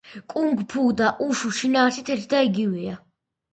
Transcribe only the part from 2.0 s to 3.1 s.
ერთი და იგივეა.